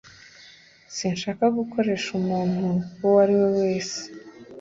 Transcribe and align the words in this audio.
Sinshaka 0.95 1.43
gukoresha 1.57 2.09
umuntu 2.19 2.59
uwo 3.03 3.17
ari 3.23 3.33
we 3.41 3.47
wese. 3.59 3.99